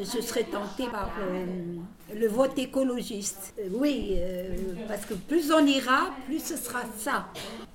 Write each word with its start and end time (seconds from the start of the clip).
Je 0.00 0.20
serais 0.20 0.44
tentée 0.44 0.86
par 0.88 1.10
euh, 1.20 1.46
le 2.14 2.26
vote 2.26 2.58
écologiste. 2.58 3.54
Euh, 3.58 3.68
oui, 3.72 4.14
euh, 4.16 4.54
parce 4.88 5.06
que 5.06 5.14
plus 5.14 5.50
on 5.52 5.64
ira, 5.64 6.10
plus 6.26 6.40
ce 6.40 6.56
sera 6.56 6.80
ça. 6.98 7.28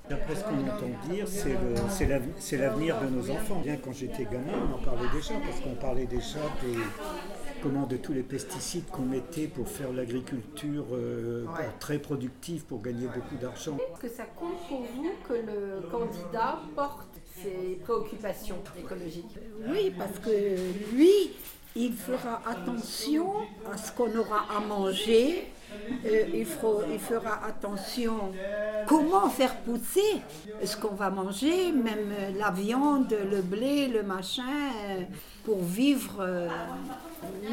D'après 0.08 0.36
ce 0.36 0.44
qu'on 0.44 0.60
entend 0.60 0.90
dire, 1.10 1.26
c'est 1.26 2.56
l'avenir 2.56 3.00
de 3.00 3.06
nos 3.06 3.30
enfants. 3.30 3.60
Bien 3.64 3.76
quand 3.76 3.92
j'étais 3.92 4.24
gamin, 4.24 4.52
on 4.70 4.74
en 4.74 4.78
parlait 4.78 5.08
déjà, 5.12 5.34
parce 5.34 5.60
qu'on 5.60 5.74
parlait 5.74 6.06
déjà 6.06 6.40
des, 6.62 6.76
comment, 7.62 7.86
de 7.86 7.96
tous 7.96 8.12
les 8.12 8.22
pesticides 8.22 8.86
qu'on 8.90 9.02
mettait 9.02 9.46
pour 9.46 9.68
faire 9.68 9.92
l'agriculture 9.92 10.86
très 11.80 11.98
productive, 11.98 12.64
pour 12.64 12.82
gagner 12.82 13.06
beaucoup 13.06 13.36
d'argent. 13.40 13.78
Est-ce 13.78 14.00
que 14.00 14.14
ça 14.14 14.24
compte 14.24 14.58
pour 14.68 14.82
vous 14.82 15.10
que 15.26 15.34
le 15.34 15.88
candidat 15.90 16.60
porte 16.74 17.08
ses 17.42 17.78
préoccupations 17.82 18.58
écologiques? 18.78 19.38
Oui, 19.66 19.92
parce 19.96 20.18
que 20.18 20.30
lui, 20.94 21.30
il 21.74 21.92
fera 21.94 22.42
attention 22.46 23.32
à 23.72 23.76
ce 23.76 23.92
qu'on 23.92 24.14
aura 24.16 24.44
à 24.56 24.60
manger, 24.60 25.52
euh, 26.04 26.24
il, 26.34 26.44
fera, 26.44 27.44
attention 27.46 28.32
comment 28.86 29.28
faire 29.30 29.56
pousser 29.56 30.20
ce 30.62 30.76
qu'on 30.76 30.94
va 30.94 31.10
manger, 31.10 31.72
même 31.72 32.12
la 32.36 32.50
viande, 32.50 33.16
le 33.30 33.40
blé, 33.40 33.88
le 33.88 34.02
machin, 34.02 34.42
euh, 34.88 35.02
pour 35.44 35.62
vivre 35.62 36.16
euh, 36.20 36.48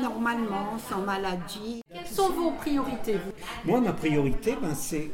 normalement, 0.02 0.78
sans 0.90 1.00
maladie. 1.00 1.82
Quelles 2.20 2.28
sont 2.28 2.42
vos 2.42 2.52
priorités 2.52 3.16
Moi, 3.66 3.82
ma 3.82 3.94
priorité, 3.94 4.56
ben, 4.62 4.74
c'est 4.76 5.12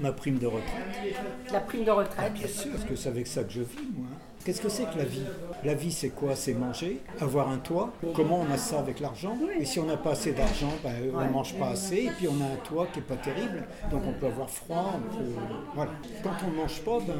ma 0.00 0.12
prime 0.12 0.38
de 0.38 0.46
retraite. 0.46 1.14
La 1.52 1.60
prime 1.60 1.84
de 1.84 1.90
retraite 1.90 2.16
ah, 2.18 2.28
Bien 2.30 2.46
sûr, 2.46 2.70
parce 2.70 2.84
que 2.84 2.94
c'est 2.94 3.08
avec 3.08 3.26
ça 3.26 3.42
que 3.42 3.50
je 3.50 3.62
vis, 3.62 3.88
moi. 3.96 4.08
Qu'est-ce 4.44 4.60
que 4.60 4.68
c'est 4.68 4.90
que 4.90 4.98
la 4.98 5.04
vie? 5.04 5.24
La 5.64 5.74
vie, 5.74 5.92
c'est 5.92 6.10
quoi? 6.10 6.34
C'est 6.34 6.54
manger, 6.54 7.00
avoir 7.20 7.50
un 7.50 7.58
toit. 7.58 7.92
Comment 8.14 8.40
on 8.48 8.52
a 8.52 8.56
ça 8.56 8.78
avec 8.78 9.00
l'argent? 9.00 9.36
Et 9.58 9.64
si 9.64 9.78
on 9.80 9.84
n'a 9.84 9.96
pas 9.96 10.12
assez 10.12 10.32
d'argent, 10.32 10.72
ben, 10.82 10.94
on 11.12 11.20
ne 11.20 11.30
mange 11.30 11.54
pas 11.54 11.70
assez. 11.70 12.04
Et 12.04 12.10
puis 12.16 12.28
on 12.28 12.40
a 12.42 12.46
un 12.46 12.56
toit 12.64 12.86
qui 12.86 13.00
n'est 13.00 13.04
pas 13.04 13.16
terrible. 13.16 13.66
Donc 13.90 14.02
on 14.06 14.12
peut 14.12 14.26
avoir 14.26 14.48
froid. 14.48 15.00
Voilà. 15.74 15.90
Quand 16.22 16.30
on 16.46 16.50
ne 16.50 16.56
mange 16.56 16.80
pas, 16.80 16.98
ben, 17.00 17.14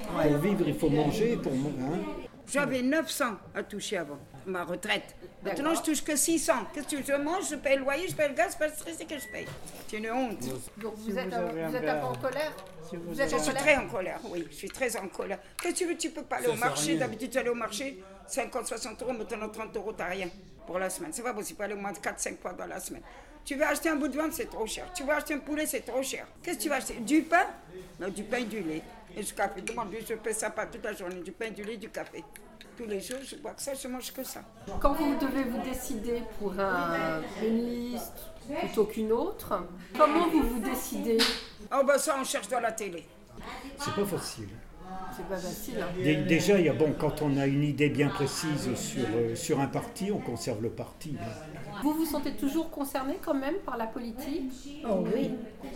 pour 0.00 0.38
vivre, 0.38 0.64
il 0.66 0.74
faut 0.74 0.90
manger. 0.90 1.36
Pour, 1.36 1.52
hein. 1.52 2.27
J'avais 2.50 2.82
900 2.82 3.24
à 3.54 3.62
toucher 3.62 3.98
avant 3.98 4.18
ma 4.46 4.64
retraite. 4.64 5.14
Maintenant, 5.42 5.74
je 5.74 5.82
touche 5.82 6.02
que 6.02 6.16
600. 6.16 6.52
Qu'est-ce 6.72 6.84
que 6.86 6.90
tu 6.90 6.96
veux 6.96 7.04
Je 7.04 7.22
mange, 7.22 7.50
je 7.50 7.56
paye 7.56 7.76
le 7.76 7.82
loyer, 7.82 8.08
je 8.08 8.14
paye 8.14 8.28
le 8.28 8.34
gaz, 8.34 8.48
c'est 8.52 8.58
pas 8.58 8.74
stressé 8.74 9.04
que 9.04 9.18
je 9.18 9.26
paye. 9.28 9.46
C'est 9.86 9.98
une 9.98 10.10
honte. 10.10 10.40
Donc 10.78 10.94
vous, 10.96 11.16
êtes, 11.16 11.28
vous 11.28 11.76
êtes 11.76 11.88
un 11.88 12.00
peu 12.00 12.06
en 12.06 12.14
colère 12.14 12.52
vous 12.96 13.20
êtes 13.20 13.30
Je 13.30 13.36
suis 13.36 13.54
très 13.54 13.76
en 13.76 13.86
colère, 13.86 14.20
oui. 14.30 14.46
Je 14.50 14.56
suis 14.56 14.68
très 14.68 14.96
en 14.96 15.08
colère. 15.08 15.38
Qu'est-ce 15.60 15.74
que 15.74 15.78
tu 15.78 15.86
veux? 15.86 15.96
Tu 15.96 16.10
peux 16.10 16.22
pas 16.22 16.36
aller 16.36 16.48
au 16.48 16.54
marché. 16.54 16.96
D'habitude, 16.96 17.30
tu 17.30 17.38
allais 17.38 17.48
au 17.50 17.54
marché, 17.54 18.02
50, 18.26 18.66
60 18.66 19.02
euros, 19.02 19.12
maintenant 19.12 19.48
30 19.48 19.76
euros, 19.76 19.92
t'as 19.92 20.06
rien 20.06 20.28
pour 20.66 20.78
la 20.78 20.90
semaine. 20.90 21.12
C'est 21.12 21.22
pas 21.22 21.34
possible, 21.34 21.62
aller 21.62 21.74
au 21.74 21.78
moins 21.78 21.92
4, 21.92 22.18
5 22.18 22.40
fois 22.40 22.52
dans 22.52 22.66
la 22.66 22.80
semaine. 22.80 23.02
Tu 23.44 23.54
veux 23.54 23.64
acheter 23.64 23.88
un 23.88 23.96
bout 23.96 24.08
de 24.08 24.12
viande, 24.12 24.32
c'est 24.32 24.50
trop 24.50 24.66
cher. 24.66 24.86
Tu 24.94 25.04
veux 25.04 25.12
acheter 25.12 25.34
un 25.34 25.38
poulet, 25.38 25.64
c'est 25.66 25.80
trop 25.80 26.02
cher. 26.02 26.26
Qu'est-ce 26.42 26.58
que 26.58 26.62
tu 26.62 26.68
vas 26.68 26.76
acheter? 26.76 26.94
Du 26.94 27.22
pain? 27.22 27.46
Non, 27.98 28.08
du 28.08 28.22
pain 28.22 28.38
et 28.38 28.44
du 28.44 28.60
lait. 28.60 28.82
Et 29.16 29.22
du 29.22 29.32
café. 29.32 29.62
Je 30.08 30.14
fais 30.22 30.32
ça 30.32 30.50
pas 30.50 30.66
toute 30.66 30.84
la 30.84 30.92
journée. 30.92 31.20
Du 31.22 31.32
pain, 31.32 31.50
du 31.50 31.64
lait, 31.64 31.76
du 31.76 31.88
café 31.90 32.24
tous 32.78 32.86
les 32.86 33.00
jours, 33.00 33.18
je 33.24 33.34
bois 33.34 33.54
que 33.54 33.60
ça, 33.60 33.74
je 33.74 33.88
mange 33.88 34.12
que 34.12 34.22
ça. 34.22 34.40
Quand 34.80 34.92
vous 34.92 35.16
devez 35.18 35.42
vous 35.42 35.60
décider 35.62 36.22
pour 36.38 36.52
un, 36.60 37.20
une 37.42 37.66
liste 37.66 38.30
plutôt 38.60 38.84
qu'une 38.84 39.10
autre, 39.10 39.66
comment 39.96 40.28
vous 40.28 40.42
vous 40.42 40.60
décidez? 40.60 41.18
Oh 41.72 41.82
ben 41.84 41.98
ça, 41.98 42.16
on 42.20 42.24
cherche 42.24 42.46
dans 42.46 42.60
la 42.60 42.70
télé. 42.70 43.04
C'est 43.78 43.94
pas 43.94 44.04
facile. 44.04 44.48
C'est 45.16 45.28
pas 45.28 45.36
facile. 45.36 45.74
Hein. 45.80 46.24
Déjà, 46.28 46.58
il 46.58 46.66
y 46.66 46.68
a, 46.68 46.72
bon, 46.72 46.94
quand 46.96 47.22
on 47.22 47.36
a 47.38 47.46
une 47.46 47.64
idée 47.64 47.88
bien 47.88 48.08
précise 48.08 48.72
sur, 48.76 49.04
euh, 49.14 49.34
sur 49.34 49.58
un 49.58 49.66
parti, 49.66 50.12
on 50.12 50.18
conserve 50.18 50.62
le 50.62 50.70
parti. 50.70 51.16
Vous 51.82 51.92
vous 51.92 52.04
sentez 52.04 52.32
toujours 52.32 52.70
concerné 52.70 53.18
quand 53.24 53.34
même 53.34 53.56
par 53.64 53.76
la 53.76 53.86
politique? 53.86 54.52
Oh 54.84 55.04
oui, 55.14 55.30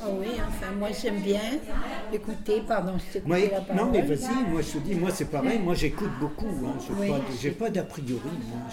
oh 0.04 0.10
oui, 0.18 0.28
enfin 0.48 0.72
moi 0.76 0.88
j'aime 0.90 1.20
bien 1.20 1.40
écouter, 2.12 2.62
pardon, 2.66 2.94
je 2.98 3.20
moi, 3.24 3.38
Non 3.74 3.88
mais 3.90 4.02
vas-y, 4.02 4.50
moi 4.50 4.62
je 4.62 4.72
te 4.72 4.78
dis, 4.78 4.94
moi 4.94 5.10
c'est 5.12 5.30
pareil, 5.30 5.60
moi 5.60 5.74
j'écoute 5.74 6.10
beaucoup, 6.18 6.48
hein, 6.66 6.74
je 7.40 7.48
n'ai 7.48 7.54
pas, 7.54 7.70
d'a 7.70 7.84
priori, 7.84 8.20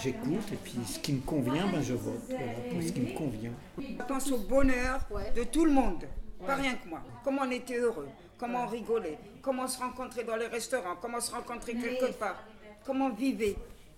j'écoute 0.02 0.52
et 0.52 0.56
puis 0.56 0.78
ce 0.86 0.98
qui 0.98 1.12
me 1.12 1.20
convient, 1.20 1.66
ben, 1.72 1.82
je 1.82 1.94
vote, 1.94 2.28
pour 2.70 2.82
ce 2.82 2.92
qui 2.92 3.00
me 3.00 3.16
convient. 3.16 3.52
Je 3.78 4.04
pense 4.08 4.32
au 4.32 4.38
bonheur 4.38 5.06
de 5.36 5.44
tout 5.44 5.64
le 5.64 5.72
monde, 5.72 6.04
pas 6.46 6.54
rien 6.54 6.74
que 6.74 6.88
moi, 6.88 7.00
comment 7.24 7.42
on 7.44 7.50
était 7.50 7.78
heureux, 7.78 8.08
comment 8.38 8.64
on 8.64 8.66
rigolait, 8.66 9.18
comment 9.42 9.64
on 9.64 9.68
se 9.68 9.78
rencontrait 9.78 10.24
dans 10.24 10.36
les 10.36 10.46
restaurants, 10.46 10.96
comment 11.00 11.18
on 11.18 11.20
se 11.20 11.32
rencontrait 11.32 11.74
quelque 11.74 12.12
part, 12.12 12.42
comment 12.84 13.06
on 13.06 13.14
vivait, 13.14 13.56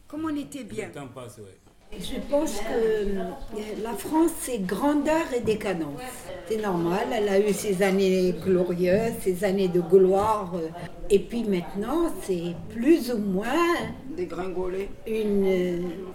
comment 0.09 0.29
on 0.29 0.37
était 0.37 0.65
bien. 0.65 0.87
Le 0.87 0.93
temps 0.93 1.09
passe, 1.09 1.41
je 1.99 2.19
pense 2.31 2.59
que 2.59 3.83
la 3.83 3.93
France, 3.93 4.31
c'est 4.41 4.61
grandeur 4.61 5.31
et 5.35 5.41
décadence. 5.41 6.01
C'est 6.53 6.61
normal, 6.61 7.07
elle 7.11 7.29
a 7.31 7.41
eu 7.41 7.51
ses 7.51 7.83
années 7.83 8.35
glorieuses, 8.45 9.15
ses 9.23 9.43
années 9.43 9.69
de 9.69 9.81
gloire. 9.81 10.53
Et 11.09 11.19
puis 11.19 11.45
maintenant, 11.45 12.11
c'est 12.21 12.55
plus 12.69 13.11
ou 13.11 13.17
moins 13.17 13.71
dégringolé. 14.15 14.91
Une, 15.07 15.47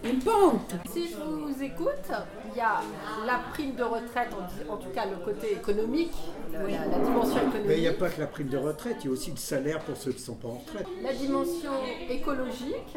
une 0.04 0.20
pente. 0.24 0.76
Si 0.94 1.08
je 1.08 1.16
vous 1.16 1.64
écoute, 1.64 2.12
il 2.52 2.58
y 2.58 2.62
a 2.62 2.82
la 3.26 3.40
prime 3.52 3.74
de 3.74 3.82
retraite, 3.82 4.30
en, 4.70 4.78
tout 4.78 4.90
cas 4.90 5.06
le 5.08 5.26
côté 5.26 5.54
économique, 5.54 6.14
la, 6.54 6.60
dimension 7.00 7.38
économique. 7.38 7.68
Mais 7.68 7.78
il 7.78 7.82
n'y 7.82 7.88
a 7.88 7.94
pas 7.94 8.10
que 8.10 8.20
la 8.20 8.28
prime 8.28 8.50
de 8.50 8.58
retraite, 8.58 8.98
il 9.02 9.08
y 9.08 9.10
a 9.10 9.14
aussi 9.14 9.32
le 9.32 9.38
salaire 9.38 9.80
pour 9.80 9.98
ceux 9.98 10.12
qui 10.12 10.20
ne 10.20 10.26
sont 10.26 10.36
pas 10.36 10.50
en 10.50 10.60
retraite. 10.60 10.86
La 11.02 11.14
dimension 11.14 11.72
écologique, 12.12 12.96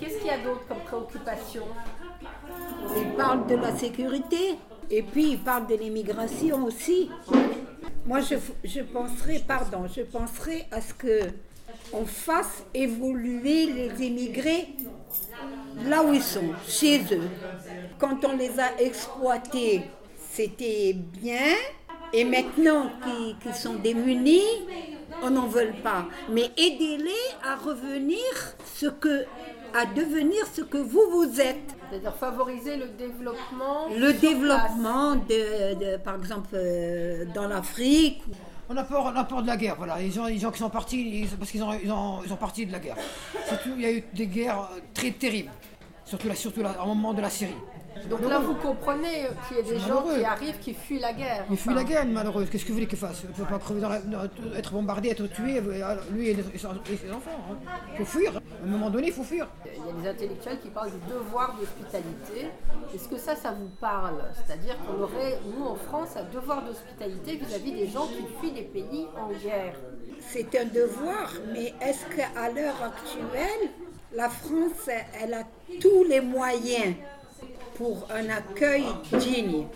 Qu'est-ce 0.00 0.18
qu'il 0.18 0.28
y 0.28 0.30
a 0.30 0.38
d'autre 0.38 0.66
comme 0.66 0.78
préoccupation? 0.78 1.64
Il 2.96 3.14
parle 3.14 3.46
de 3.46 3.56
la 3.56 3.76
sécurité 3.76 4.56
et 4.90 5.02
puis 5.02 5.32
il 5.32 5.38
parle 5.38 5.66
de 5.66 5.74
l'immigration 5.74 6.64
aussi. 6.64 7.10
Moi, 8.04 8.20
je, 8.20 8.34
je 8.64 8.80
penserais, 8.80 9.42
pardon, 9.46 9.86
je 9.94 10.02
penserais 10.02 10.66
à 10.70 10.80
ce 10.80 10.94
que 10.94 11.20
on 11.92 12.04
fasse 12.06 12.64
évoluer 12.74 13.66
les 13.66 14.06
immigrés 14.06 14.68
là 15.84 16.02
où 16.02 16.12
ils 16.12 16.22
sont, 16.22 16.52
chez 16.66 17.00
eux. 17.12 17.28
Quand 17.98 18.24
on 18.24 18.36
les 18.36 18.58
a 18.58 18.80
exploités, 18.80 19.82
c'était 20.30 20.94
bien, 20.94 21.54
et 22.12 22.24
maintenant 22.24 22.90
qu'ils 23.42 23.54
sont 23.54 23.74
démunis, 23.74 24.42
on 25.22 25.30
n'en 25.30 25.46
veut 25.46 25.72
pas. 25.82 26.06
Mais 26.30 26.50
aidez-les 26.56 27.10
à 27.44 27.56
revenir 27.56 28.18
ce 28.74 28.86
que 28.86 29.24
à 29.74 29.86
devenir 29.86 30.46
ce 30.52 30.60
que 30.60 30.76
vous 30.76 31.10
vous 31.10 31.40
êtes. 31.40 31.71
C'est-à-dire 31.92 32.14
favoriser 32.14 32.76
le 32.78 32.88
développement. 32.88 33.88
Le 33.94 34.14
développement, 34.14 35.16
de, 35.16 35.98
par 35.98 36.16
exemple, 36.16 36.48
euh, 36.54 37.26
dans 37.34 37.46
l'Afrique. 37.46 38.22
On 38.70 38.76
a 38.78 38.84
peur, 38.84 39.04
on 39.04 39.14
a 39.14 39.24
peur 39.24 39.42
de 39.42 39.46
la 39.46 39.58
guerre, 39.58 39.74
voilà. 39.76 39.98
Les 39.98 40.10
gens, 40.10 40.24
les 40.24 40.38
gens 40.38 40.50
qui 40.50 40.60
sont 40.60 40.70
partis, 40.70 41.28
parce 41.38 41.50
qu'ils 41.50 41.62
ont, 41.62 41.74
ils 41.74 41.92
ont, 41.92 42.20
ils 42.24 42.32
ont 42.32 42.36
parti 42.36 42.64
de 42.64 42.72
la 42.72 42.78
guerre. 42.78 42.96
Surtout, 43.46 43.70
il 43.76 43.82
y 43.82 43.84
a 43.84 43.92
eu 43.92 44.02
des 44.14 44.26
guerres 44.26 44.70
très 44.94 45.10
terribles, 45.10 45.50
surtout, 46.06 46.28
là, 46.28 46.34
surtout 46.34 46.62
là, 46.62 46.74
au 46.82 46.86
moment 46.86 47.12
de 47.12 47.20
la 47.20 47.28
Syrie. 47.28 47.52
Donc 48.08 48.22
là, 48.26 48.38
vous 48.38 48.54
comprenez 48.54 49.26
qu'il 49.46 49.58
y 49.58 49.60
a 49.60 49.62
des 49.62 49.78
gens 49.78 50.02
qui 50.02 50.24
arrivent, 50.24 50.58
qui 50.60 50.72
fuient 50.72 50.98
la 50.98 51.12
guerre. 51.12 51.44
Ils 51.50 51.58
fuient 51.58 51.74
la 51.74 51.84
guerre, 51.84 52.06
malheureuse. 52.06 52.48
Qu'est-ce 52.48 52.64
que 52.64 52.68
vous 52.68 52.76
voulez 52.76 52.86
qu'ils 52.86 52.98
fassent? 52.98 53.22
Il 53.24 53.28
ne 53.28 53.34
peut 53.34 53.44
pas 53.44 53.58
crever 53.58 53.82
dans 53.82 53.90
la, 53.90 54.00
être 54.56 54.72
bombardé, 54.72 55.10
être 55.10 55.26
tué, 55.26 55.60
lui 56.10 56.28
et 56.28 56.36
ses 56.36 56.66
enfants. 56.66 56.80
Il 56.90 57.10
hein. 57.10 57.98
faut 57.98 58.04
fuir. 58.06 58.40
À 58.62 58.64
un 58.64 58.68
moment 58.68 58.90
donné, 58.90 59.08
il 59.08 59.12
faut 59.12 59.24
fuir. 59.24 59.48
Il 59.66 59.72
y 59.72 59.90
a 59.90 60.00
des 60.00 60.08
intellectuels 60.08 60.60
qui 60.60 60.68
parlent 60.68 60.92
du 60.92 61.12
devoir 61.12 61.56
d'hospitalité. 61.58 62.48
Est-ce 62.94 63.08
que 63.08 63.18
ça, 63.18 63.34
ça 63.34 63.50
vous 63.50 63.70
parle? 63.80 64.22
C'est-à-dire 64.36 64.76
qu'on 64.86 65.02
aurait, 65.02 65.40
nous, 65.58 65.64
en 65.64 65.74
France, 65.74 66.10
un 66.16 66.22
devoir 66.32 66.64
d'hospitalité 66.64 67.36
vis-à-vis 67.36 67.72
des 67.72 67.88
gens 67.88 68.06
qui 68.06 68.24
fuient 68.38 68.52
des 68.52 68.62
pays 68.62 69.08
en 69.18 69.32
guerre 69.32 69.74
C'est 70.20 70.54
un 70.56 70.66
devoir, 70.66 71.32
mais 71.52 71.74
est-ce 71.80 72.04
qu'à 72.14 72.52
l'heure 72.52 72.80
actuelle, 72.84 73.70
la 74.14 74.28
France, 74.28 74.88
elle 75.20 75.34
a 75.34 75.42
tous 75.80 76.04
les 76.04 76.20
moyens 76.20 76.94
pour 77.74 78.06
un 78.14 78.28
accueil 78.28 78.84
digne? 79.14 79.66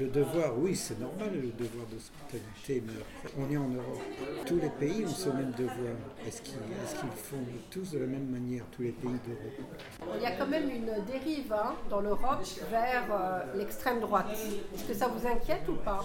Le 0.00 0.06
devoir, 0.06 0.58
oui, 0.58 0.74
c'est 0.74 0.98
normal, 0.98 1.28
le 1.34 1.50
devoir 1.62 1.84
d'hospitalité, 1.92 2.82
mais 2.86 3.02
on 3.38 3.52
est 3.52 3.56
en 3.58 3.68
Europe. 3.68 4.00
Tous 4.46 4.56
les 4.56 4.70
pays 4.70 5.04
ont 5.04 5.08
ce 5.08 5.28
même 5.28 5.52
devoir. 5.58 5.92
Est-ce 6.26 6.40
qu'ils 6.40 6.54
font 6.54 7.36
tous 7.70 7.90
de 7.90 7.98
la 7.98 8.06
même 8.06 8.30
manière, 8.30 8.64
tous 8.74 8.80
les 8.80 8.92
pays 8.92 9.10
d'Europe? 9.10 10.16
Il 10.16 10.22
y 10.22 10.24
a 10.24 10.30
quand 10.36 10.46
même 10.46 10.70
une 10.70 11.04
dérive 11.04 11.52
hein, 11.52 11.74
dans 11.90 12.00
l'Europe 12.00 12.42
vers 12.70 13.04
euh, 13.12 13.58
l'extrême 13.58 14.00
droite. 14.00 14.28
Est-ce 14.74 14.84
que 14.84 14.94
ça 14.94 15.08
vous 15.08 15.26
inquiète 15.26 15.68
ou 15.68 15.74
pas? 15.74 16.02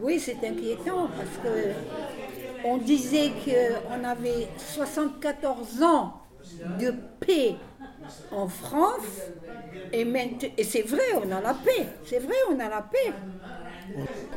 Oui, 0.00 0.20
c'est 0.20 0.46
inquiétant 0.46 1.08
parce 1.08 1.36
que 1.42 1.72
on 2.64 2.76
disait 2.76 3.32
qu'on 3.44 4.04
avait 4.04 4.46
74 4.56 5.82
ans 5.82 6.23
de 6.64 6.92
paix 7.20 7.56
en 8.30 8.48
France, 8.48 9.32
et, 9.92 10.02
et 10.56 10.64
c'est 10.64 10.82
vrai, 10.82 11.02
on 11.16 11.30
a 11.30 11.40
la 11.40 11.54
paix, 11.54 11.98
c'est 12.04 12.18
vrai, 12.18 12.34
on 12.50 12.58
a 12.60 12.68
la 12.68 12.82
paix. 12.82 13.14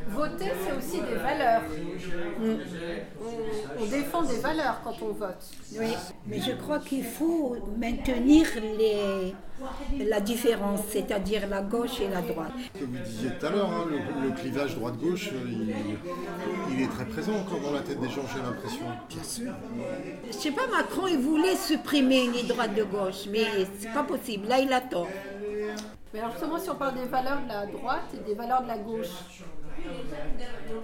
Voter, 0.08 0.52
c'est 0.64 0.72
aussi 0.72 1.02
des 1.04 1.16
valeurs. 1.16 1.64
On 2.40 2.60
défend 3.90 4.24
des 4.24 4.38
valeurs 4.38 4.82
quand 4.84 4.96
on 5.02 5.12
vote. 5.14 5.44
Oui, 5.80 5.94
mais 6.26 6.40
je 6.40 6.52
crois 6.52 6.80
qu'il 6.80 7.04
faut 7.04 7.56
maintenir 7.78 8.46
les, 8.78 9.34
la 10.06 10.20
différence, 10.20 10.82
c'est-à-dire 10.90 11.48
la 11.48 11.62
gauche 11.62 12.00
et 12.02 12.08
la 12.08 12.22
droite. 12.22 12.52
Ce 12.74 12.80
que 12.80 12.86
vous 12.86 12.98
disiez 13.04 13.30
tout 13.40 13.46
à 13.46 13.50
l'heure, 13.50 13.70
hein, 13.72 13.86
le, 13.90 14.28
le 14.28 14.36
clivage 14.36 14.76
droite-gauche, 14.76 15.30
euh, 15.34 15.46
il, 15.48 15.76
il 16.74 16.82
est 16.84 16.88
très 16.88 17.06
présent 17.06 17.34
encore 17.34 17.60
dans 17.60 17.72
la 17.74 17.82
tête 17.82 18.00
des 18.00 18.10
gens, 18.10 18.24
j'ai 18.34 18.42
l'impression. 18.42 18.86
Bien 19.10 19.24
sûr. 19.24 19.52
Je 20.28 20.34
sais 20.34 20.52
pas, 20.52 20.68
Macron, 20.68 21.08
il 21.08 21.18
voulait 21.20 21.56
supprimer 21.56 22.30
les 22.32 22.44
droites 22.44 22.76
de 22.76 22.84
gauche, 22.84 23.26
mais 23.32 23.46
c'est 23.80 23.94
pas 23.94 24.04
possible. 24.04 24.48
Là, 24.48 24.60
il 24.60 24.72
a 24.72 24.82
tort. 24.82 25.08
Mais 26.14 26.20
alors 26.22 26.32
justement, 26.32 26.58
si 26.58 26.70
on 26.70 26.76
parle 26.76 26.96
des 26.96 27.06
valeurs 27.06 27.42
de 27.44 27.50
la 27.50 27.66
droite 27.66 28.06
et 28.14 28.30
des 28.30 28.34
valeurs 28.34 28.64
de 28.64 28.68
la 28.68 28.78
gauche, 28.78 29.10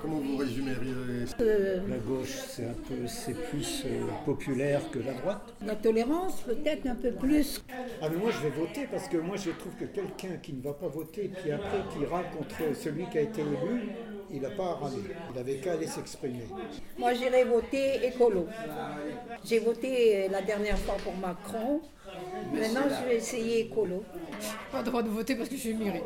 Comment 0.01 0.17
vous 0.19 0.37
résumeriez 0.37 0.93
Euh, 1.39 1.79
La 1.89 1.97
gauche, 1.97 2.35
c'est 2.49 2.65
un 2.65 2.73
peu, 2.73 3.07
c'est 3.07 3.33
plus 3.33 3.83
euh, 3.85 4.01
populaire 4.25 4.81
que 4.91 4.99
la 4.99 5.13
droite. 5.13 5.53
la 5.65 5.75
tolérance, 5.75 6.41
peut-être 6.41 6.85
un 6.87 6.95
peu 6.95 7.11
plus. 7.11 7.63
Ah 8.01 8.09
mais 8.09 8.17
moi 8.17 8.31
je 8.31 8.39
vais 8.47 8.49
voter 8.55 8.87
parce 8.91 9.07
que 9.07 9.17
moi 9.17 9.35
je 9.37 9.51
trouve 9.51 9.73
que 9.75 9.85
quelqu'un 9.85 10.37
qui 10.41 10.53
ne 10.53 10.61
va 10.61 10.73
pas 10.73 10.87
voter 10.87 11.29
puis 11.41 11.51
après 11.51 11.79
qui 11.93 12.05
râle 12.05 12.25
contre 12.37 12.75
celui 12.75 13.05
qui 13.09 13.17
a 13.17 13.21
été 13.21 13.41
élu, 13.41 13.89
il 14.31 14.41
n'a 14.41 14.49
pas 14.49 14.71
à 14.71 14.73
râler. 14.73 14.97
Il 15.33 15.39
avait 15.39 15.55
qu'à 15.57 15.73
aller 15.73 15.87
s'exprimer. 15.87 16.47
Moi, 16.97 17.13
j'irai 17.13 17.43
voter 17.43 18.05
écolo. 18.07 18.47
J'ai 19.45 19.59
voté 19.59 20.25
euh, 20.25 20.29
la 20.31 20.41
dernière 20.41 20.77
fois 20.79 20.95
pour 21.03 21.15
Macron. 21.15 21.81
Maintenant, 22.53 22.81
je 22.89 23.07
vais 23.09 23.15
essayer 23.17 23.61
écolo. 23.61 24.03
Pas 24.71 24.79
le 24.79 24.85
droit 24.85 25.03
de 25.03 25.09
voter 25.09 25.35
parce 25.35 25.49
que 25.49 25.55
je 25.55 25.61
suis 25.61 25.69
immigré. 25.71 26.01